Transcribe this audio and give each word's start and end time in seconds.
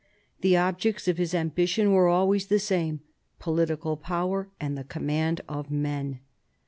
The 0.39 0.57
objects 0.57 1.07
of 1.07 1.19
his 1.19 1.35
ambition 1.35 1.91
were 1.91 2.07
always 2.07 2.47
the 2.47 2.57
same: 2.57 3.01
political 3.37 3.97
power 3.97 4.49
and 4.59 4.75
the 4.75 4.83
command 4.83 5.41
of 5.47 5.69
men. 5.69 6.21